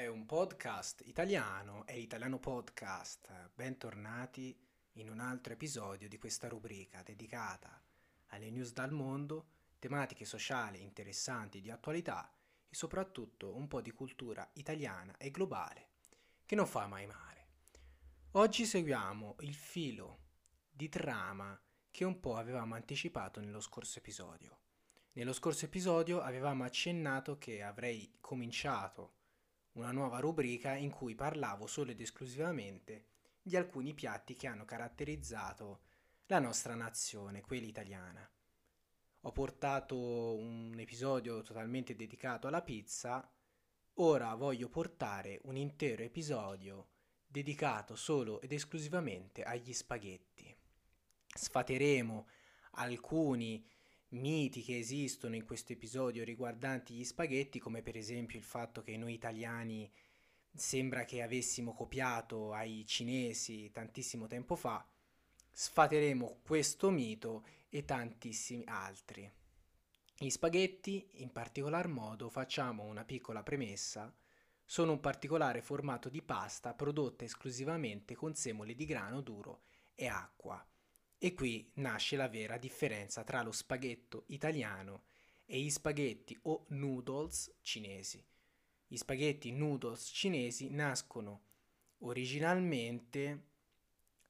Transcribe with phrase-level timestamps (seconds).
[0.00, 3.50] è un podcast italiano, è l'Italiano Podcast.
[3.54, 4.58] Bentornati
[4.92, 7.78] in un altro episodio di questa rubrica dedicata
[8.28, 12.32] alle news dal mondo, tematiche sociali interessanti di attualità
[12.66, 15.88] e soprattutto un po' di cultura italiana e globale
[16.46, 17.48] che non fa mai male.
[18.30, 20.20] Oggi seguiamo il filo
[20.70, 21.60] di trama
[21.90, 24.60] che un po' avevamo anticipato nello scorso episodio.
[25.12, 29.18] Nello scorso episodio avevamo accennato che avrei cominciato
[29.72, 33.04] una nuova rubrica in cui parlavo solo ed esclusivamente
[33.42, 35.80] di alcuni piatti che hanno caratterizzato
[36.26, 38.28] la nostra nazione, quella italiana.
[39.22, 39.96] Ho portato
[40.36, 43.28] un episodio totalmente dedicato alla pizza,
[43.94, 46.88] ora voglio portare un intero episodio
[47.26, 50.56] dedicato solo ed esclusivamente agli spaghetti.
[51.26, 52.26] Sfateremo
[52.72, 53.64] alcuni
[54.10, 58.96] miti che esistono in questo episodio riguardanti gli spaghetti, come per esempio il fatto che
[58.96, 59.90] noi italiani
[60.52, 64.84] sembra che avessimo copiato ai cinesi tantissimo tempo fa,
[65.52, 69.30] sfateremo questo mito e tantissimi altri.
[70.16, 74.12] Gli spaghetti, in particolar modo, facciamo una piccola premessa,
[74.64, 79.62] sono un particolare formato di pasta prodotta esclusivamente con semole di grano duro
[79.94, 80.64] e acqua.
[81.22, 85.02] E qui nasce la vera differenza tra lo spaghetto italiano
[85.44, 88.24] e gli spaghetti o noodles cinesi.
[88.86, 91.42] Gli spaghetti noodles cinesi nascono
[91.98, 93.48] originalmente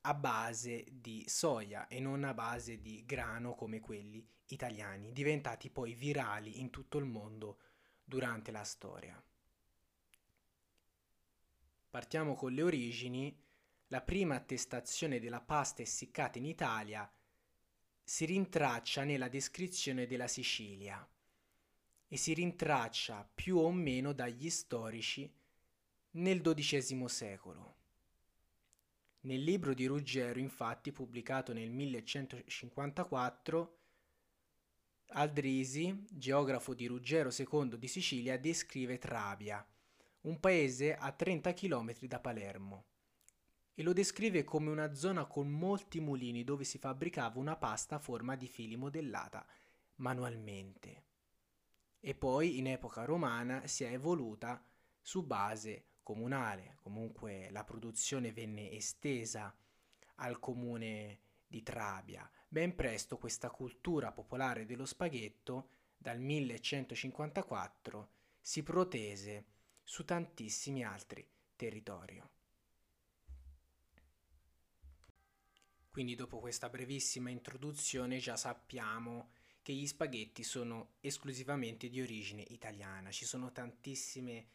[0.00, 5.94] a base di soia e non a base di grano come quelli italiani, diventati poi
[5.94, 7.58] virali in tutto il mondo
[8.02, 9.22] durante la storia.
[11.88, 13.48] Partiamo con le origini
[13.92, 17.10] la prima attestazione della pasta essiccata in Italia
[18.04, 21.04] si rintraccia nella descrizione della Sicilia
[22.06, 25.28] e si rintraccia più o meno dagli storici
[26.12, 27.74] nel XII secolo.
[29.22, 33.78] Nel libro di Ruggero, infatti, pubblicato nel 1154,
[35.12, 39.66] Aldrisi, geografo di Ruggero II di Sicilia, descrive Trabia,
[40.22, 42.89] un paese a 30 km da Palermo
[43.74, 48.00] e lo descrive come una zona con molti mulini dove si fabbricava una pasta a
[48.00, 49.46] forma di fili modellata
[49.96, 51.04] manualmente.
[52.00, 54.64] E poi in epoca romana si è evoluta
[55.00, 59.54] su base comunale, comunque la produzione venne estesa
[60.16, 62.28] al comune di Trabia.
[62.48, 68.10] Ben presto questa cultura popolare dello spaghetto dal 1154
[68.40, 69.44] si protese
[69.82, 72.22] su tantissimi altri territori.
[75.90, 79.30] Quindi dopo questa brevissima introduzione già sappiamo
[79.60, 83.10] che gli spaghetti sono esclusivamente di origine italiana.
[83.10, 84.46] Ci sono tantissime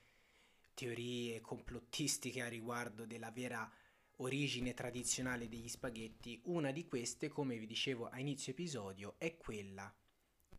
[0.73, 3.69] teorie complottistiche a riguardo della vera
[4.17, 6.39] origine tradizionale degli spaghetti.
[6.45, 9.93] Una di queste, come vi dicevo a inizio episodio, è quella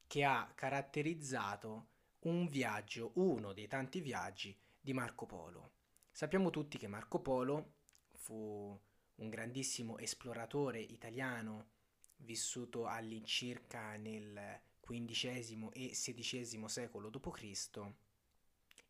[0.07, 1.89] che ha caratterizzato
[2.21, 5.73] un viaggio, uno dei tanti viaggi di Marco Polo.
[6.11, 7.75] Sappiamo tutti che Marco Polo
[8.13, 8.79] fu
[9.17, 11.71] un grandissimo esploratore italiano
[12.19, 17.95] vissuto all'incirca nel XV e XVI secolo d.C.,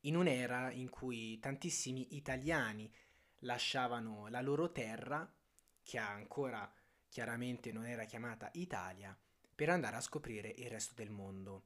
[0.00, 2.92] in un'era in cui tantissimi italiani
[3.40, 5.28] lasciavano la loro terra,
[5.82, 6.70] che ancora
[7.08, 9.18] chiaramente non era chiamata Italia,
[9.54, 11.64] per andare a scoprire il resto del mondo.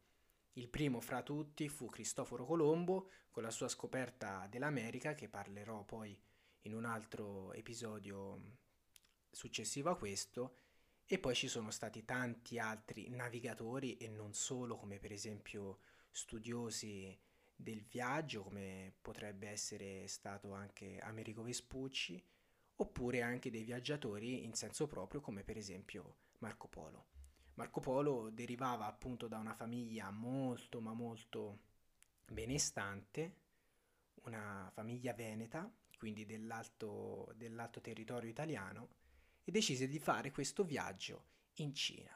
[0.55, 6.19] Il primo fra tutti fu Cristoforo Colombo con la sua scoperta dell'America, che parlerò poi
[6.63, 8.59] in un altro episodio
[9.31, 10.57] successivo a questo
[11.07, 17.19] e poi ci sono stati tanti altri navigatori e non solo come per esempio studiosi
[17.55, 22.23] del viaggio come potrebbe essere stato anche Amerigo Vespucci
[22.77, 27.07] oppure anche dei viaggiatori in senso proprio come per esempio Marco Polo.
[27.55, 31.59] Marco Polo derivava appunto da una famiglia molto ma molto
[32.27, 33.35] benestante,
[34.23, 38.89] una famiglia veneta, quindi dell'alto, dell'alto territorio italiano,
[39.45, 41.25] e decise di fare questo viaggio
[41.57, 42.11] in Cina.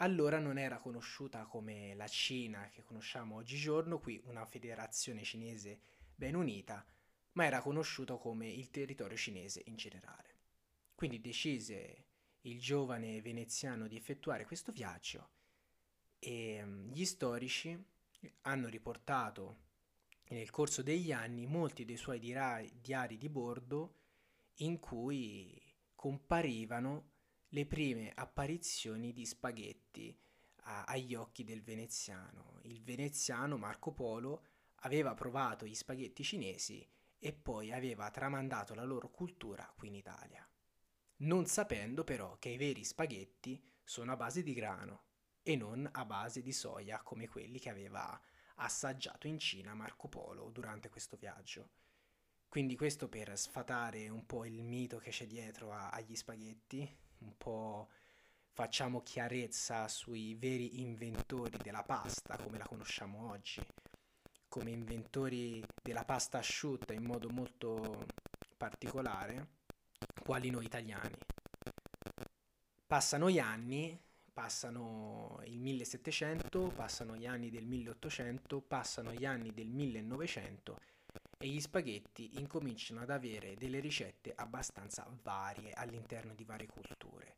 [0.00, 5.80] Allora non era conosciuta come la Cina che conosciamo oggigiorno, qui una federazione cinese
[6.14, 6.86] ben unita,
[7.32, 10.36] ma era conosciuta come il territorio cinese in generale.
[10.94, 12.04] Quindi decise
[12.42, 15.30] il giovane veneziano di effettuare questo viaggio
[16.18, 17.82] e mm, gli storici
[18.42, 19.67] hanno riportato
[20.28, 23.94] nel corso degli anni molti dei suoi diari di bordo
[24.56, 25.60] in cui
[25.94, 27.10] comparivano
[27.48, 30.16] le prime apparizioni di spaghetti
[30.62, 32.60] a, agli occhi del veneziano.
[32.62, 34.44] Il veneziano Marco Polo
[34.82, 36.86] aveva provato gli spaghetti cinesi
[37.18, 40.48] e poi aveva tramandato la loro cultura qui in Italia,
[41.18, 45.04] non sapendo però che i veri spaghetti sono a base di grano
[45.42, 48.20] e non a base di soia come quelli che aveva
[48.58, 51.70] assaggiato in Cina Marco Polo durante questo viaggio.
[52.48, 57.36] Quindi questo per sfatare un po' il mito che c'è dietro a, agli spaghetti, un
[57.36, 57.88] po'
[58.52, 63.60] facciamo chiarezza sui veri inventori della pasta come la conosciamo oggi,
[64.48, 68.06] come inventori della pasta asciutta in modo molto
[68.56, 69.56] particolare,
[70.22, 71.16] quali noi italiani.
[72.86, 73.96] Passano gli anni,
[74.38, 80.78] passano il 1700, passano gli anni del 1800, passano gli anni del 1900
[81.38, 87.34] e gli spaghetti incominciano ad avere delle ricette abbastanza varie all'interno di varie culture.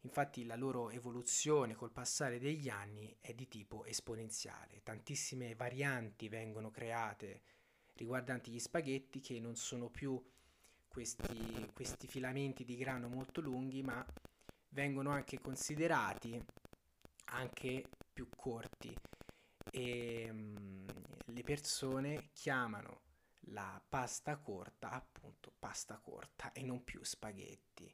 [0.00, 4.82] Infatti la loro evoluzione col passare degli anni è di tipo esponenziale.
[4.82, 7.40] Tantissime varianti vengono create
[7.94, 10.22] riguardanti gli spaghetti che non sono più
[10.86, 14.04] questi, questi filamenti di grano molto lunghi, ma
[14.72, 16.40] vengono anche considerati
[17.26, 18.94] anche più corti.
[19.70, 20.84] E um,
[21.26, 23.00] le persone chiamano
[23.46, 27.92] la pasta corta appunto pasta corta e non più spaghetti.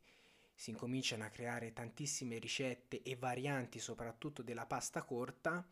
[0.54, 5.64] Si incominciano a creare tantissime ricette e varianti soprattutto della pasta corta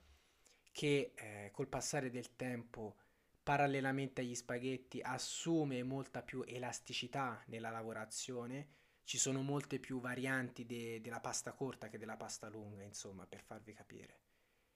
[0.70, 2.96] che eh, col passare del tempo
[3.42, 8.68] parallelamente agli spaghetti assume molta più elasticità nella lavorazione
[9.06, 13.40] ci sono molte più varianti de- della pasta corta che della pasta lunga insomma per
[13.40, 14.18] farvi capire.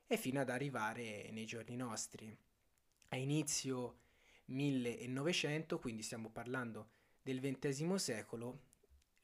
[0.07, 2.35] E fino ad arrivare nei giorni nostri.
[3.09, 4.03] A inizio
[4.47, 6.91] 1900 quindi stiamo parlando
[7.21, 8.69] del XX secolo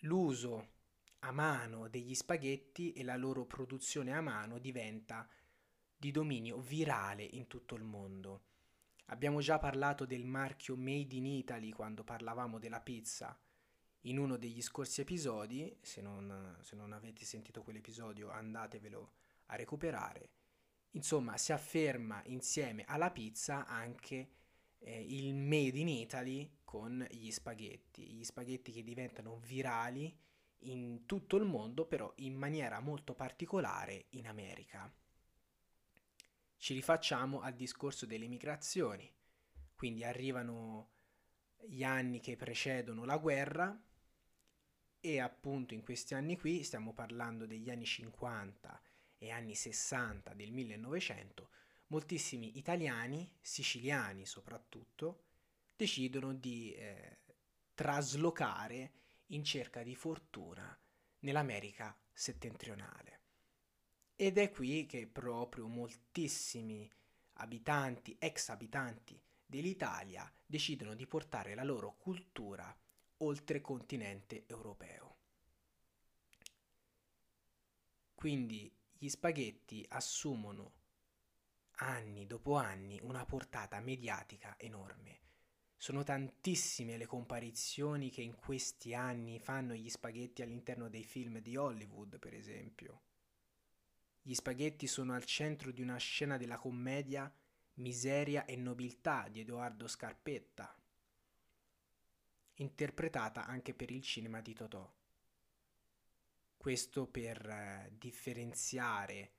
[0.01, 0.75] l'uso
[1.21, 5.29] a mano degli spaghetti e la loro produzione a mano diventa
[5.97, 8.43] di dominio virale in tutto il mondo.
[9.07, 13.39] Abbiamo già parlato del marchio Made in Italy quando parlavamo della pizza
[14.07, 19.13] in uno degli scorsi episodi, se non, se non avete sentito quell'episodio andatevelo
[19.47, 20.31] a recuperare.
[20.93, 24.31] Insomma, si afferma insieme alla pizza anche
[24.79, 30.17] eh, il Made in Italy con gli spaghetti, gli spaghetti che diventano virali
[30.61, 34.91] in tutto il mondo, però in maniera molto particolare in America.
[36.57, 39.13] Ci rifacciamo al discorso delle migrazioni,
[39.75, 40.93] quindi arrivano
[41.61, 43.79] gli anni che precedono la guerra
[45.07, 48.83] e appunto in questi anni qui stiamo parlando degli anni 50
[49.19, 51.51] e anni 60 del 1900,
[51.89, 55.27] moltissimi italiani, siciliani soprattutto,
[55.77, 57.19] decidono di eh,
[57.75, 58.95] traslocare
[59.27, 60.77] in cerca di fortuna
[61.21, 63.21] nell'America settentrionale.
[64.17, 66.91] Ed è qui che proprio moltissimi
[67.35, 72.77] abitanti, ex abitanti dell'Italia, decidono di portare la loro cultura
[73.19, 75.17] oltre continente europeo.
[78.15, 80.73] Quindi gli spaghetti assumono
[81.79, 85.25] anni dopo anni una portata mediatica enorme
[85.79, 91.57] sono tantissime le comparizioni che in questi anni fanno gli spaghetti all'interno dei film di
[91.57, 93.03] Hollywood, per esempio.
[94.23, 97.33] Gli spaghetti sono al centro di una scena della commedia
[97.75, 100.76] Miseria e nobiltà di Edoardo Scarpetta,
[102.57, 104.93] interpretata anche per il cinema di Totò.
[106.57, 109.33] Questo per eh, differenziare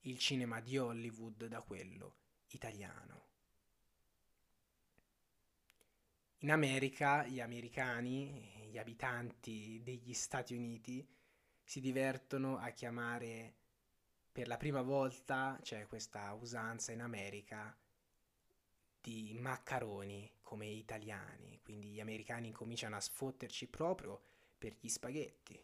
[0.00, 2.16] il cinema di Hollywood da quello
[2.48, 3.22] italiano.
[6.38, 11.06] In America gli americani, gli abitanti degli Stati Uniti,
[11.62, 13.54] si divertono a chiamare
[14.30, 17.74] per la prima volta, c'è cioè questa usanza in America,
[19.04, 24.18] di maccaroni come italiani, quindi gli americani cominciano a sfotterci proprio
[24.56, 25.62] per gli spaghetti.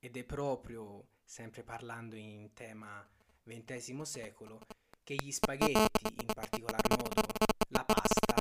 [0.00, 3.08] Ed è proprio, sempre parlando in tema
[3.44, 4.58] XX secolo,
[5.04, 7.22] che gli spaghetti, in particolar modo
[7.68, 8.34] la pasta,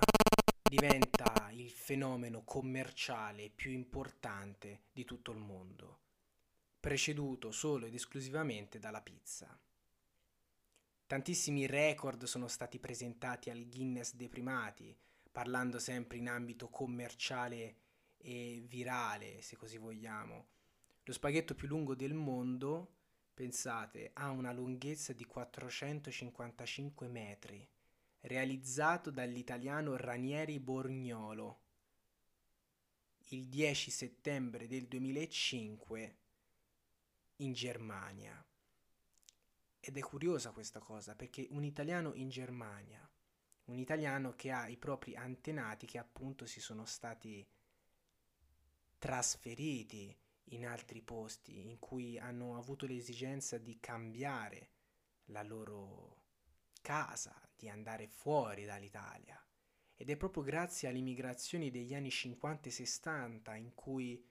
[0.67, 5.99] diventa il fenomeno commerciale più importante di tutto il mondo,
[6.79, 9.55] preceduto solo ed esclusivamente dalla pizza.
[11.07, 14.93] Tantissimi record sono stati presentati al Guinness dei primati,
[15.31, 17.75] parlando sempre in ambito commerciale
[18.17, 20.47] e virale, se così vogliamo.
[21.03, 22.95] Lo spaghetto più lungo del mondo,
[23.33, 27.65] pensate, ha una lunghezza di 455 metri
[28.21, 31.59] realizzato dall'italiano Ranieri Borgnolo
[33.29, 36.15] il 10 settembre del 2005
[37.37, 38.43] in Germania.
[39.87, 43.09] Ed è curiosa questa cosa perché un italiano in Germania,
[43.67, 47.47] un italiano che ha i propri antenati che appunto si sono stati
[48.97, 50.13] trasferiti
[50.49, 54.71] in altri posti, in cui hanno avuto l'esigenza di cambiare
[55.27, 56.17] la loro
[56.81, 59.41] casa, di andare fuori dall'Italia.
[59.95, 64.21] Ed è proprio grazie alle migrazioni degli anni 50 e 60 in cui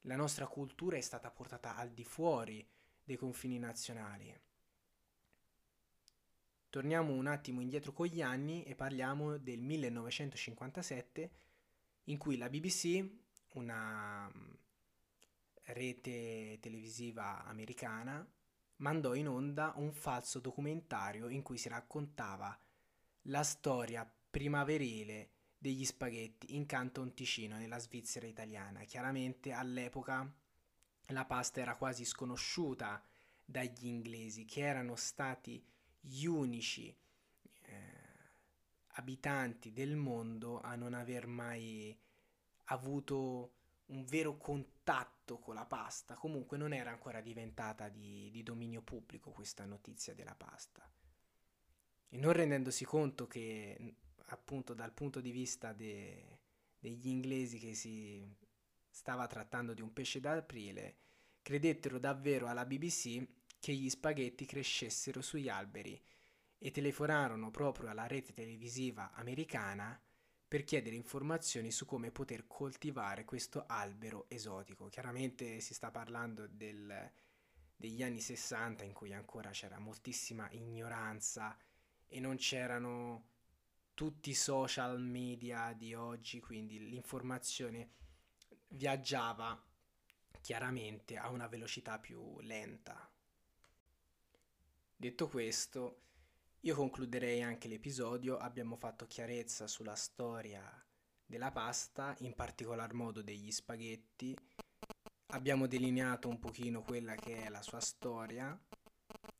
[0.00, 2.68] la nostra cultura è stata portata al di fuori
[3.04, 4.50] dei confini nazionali.
[6.72, 11.30] Torniamo un attimo indietro con gli anni e parliamo del 1957
[12.04, 13.06] in cui la BBC,
[13.52, 14.52] una mm,
[15.64, 18.26] rete televisiva americana,
[18.76, 22.58] mandò in onda un falso documentario in cui si raccontava
[23.24, 28.84] la storia primaverile degli spaghetti in Canton Ticino, nella Svizzera italiana.
[28.84, 30.26] Chiaramente all'epoca
[31.08, 33.04] la pasta era quasi sconosciuta
[33.44, 35.62] dagli inglesi, che erano stati
[36.04, 37.72] gli unici eh,
[38.94, 41.96] abitanti del mondo a non aver mai
[42.64, 43.54] avuto
[43.86, 46.14] un vero contatto con la pasta.
[46.14, 50.88] Comunque non era ancora diventata di, di dominio pubblico questa notizia della pasta.
[52.08, 53.94] E non rendendosi conto che
[54.26, 56.40] appunto dal punto di vista de,
[56.78, 58.26] degli inglesi che si
[58.90, 60.96] stava trattando di un pesce d'aprile,
[61.42, 63.26] credettero davvero alla BBC
[63.62, 65.96] che gli spaghetti crescessero sugli alberi
[66.58, 70.02] e telefonarono proprio alla rete televisiva americana
[70.48, 74.88] per chiedere informazioni su come poter coltivare questo albero esotico.
[74.88, 77.08] Chiaramente si sta parlando del,
[77.76, 81.56] degli anni 60 in cui ancora c'era moltissima ignoranza
[82.08, 83.28] e non c'erano
[83.94, 87.90] tutti i social media di oggi, quindi l'informazione
[88.70, 89.56] viaggiava
[90.40, 93.11] chiaramente a una velocità più lenta.
[95.02, 96.02] Detto questo,
[96.60, 100.62] io concluderei anche l'episodio, abbiamo fatto chiarezza sulla storia
[101.26, 104.32] della pasta, in particolar modo degli spaghetti,
[105.32, 108.56] abbiamo delineato un pochino quella che è la sua storia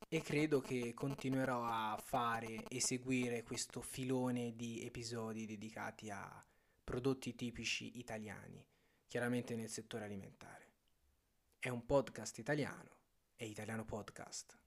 [0.09, 6.45] e credo che continuerò a fare e seguire questo filone di episodi dedicati a
[6.83, 8.67] prodotti tipici italiani,
[9.07, 10.73] chiaramente nel settore alimentare.
[11.61, 12.97] È un podcast italiano,
[13.37, 14.62] è Italiano Podcast.